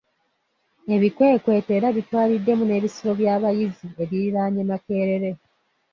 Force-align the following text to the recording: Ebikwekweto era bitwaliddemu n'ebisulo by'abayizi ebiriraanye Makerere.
Ebikwekweto 0.95 1.71
era 1.77 1.87
bitwaliddemu 1.95 2.63
n'ebisulo 2.65 3.11
by'abayizi 3.19 3.87
ebiriraanye 4.03 4.61
Makerere. 4.69 5.31